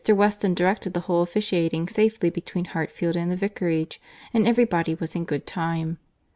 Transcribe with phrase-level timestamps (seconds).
[0.09, 4.01] Weston directed the whole, officiating safely between Hartfield and the Vicarage,
[4.33, 5.99] and every body was in good time.